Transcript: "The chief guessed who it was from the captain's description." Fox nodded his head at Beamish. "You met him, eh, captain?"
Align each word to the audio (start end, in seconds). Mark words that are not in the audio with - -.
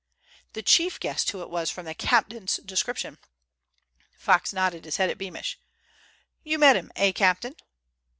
"The 0.53 0.63
chief 0.63 0.99
guessed 0.99 1.29
who 1.29 1.43
it 1.43 1.49
was 1.51 1.69
from 1.69 1.85
the 1.85 1.93
captain's 1.93 2.57
description." 2.57 3.19
Fox 4.17 4.51
nodded 4.51 4.83
his 4.85 4.97
head 4.97 5.11
at 5.11 5.19
Beamish. 5.19 5.59
"You 6.43 6.57
met 6.57 6.75
him, 6.75 6.91
eh, 6.95 7.11
captain?" 7.11 7.53